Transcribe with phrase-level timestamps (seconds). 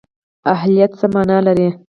[0.53, 1.67] اهلیت څه مانا لري؟